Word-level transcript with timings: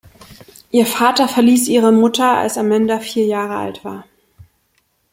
Ihr 0.71 0.87
Vater 0.87 1.27
verließ 1.27 1.67
ihre 1.67 1.91
Mutter, 1.91 2.31
als 2.35 2.57
Amanda 2.57 2.99
vier 2.99 3.27
Jahre 3.27 3.55
alt 3.55 3.85
war. 3.85 4.03